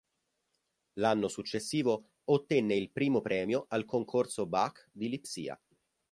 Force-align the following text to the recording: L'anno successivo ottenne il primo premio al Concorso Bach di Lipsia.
L'anno 0.93 1.27
successivo 1.27 2.09
ottenne 2.23 2.73
il 2.73 2.89
primo 2.89 3.21
premio 3.21 3.65
al 3.69 3.85
Concorso 3.85 4.47
Bach 4.47 4.89
di 4.91 5.07
Lipsia. 5.07 5.61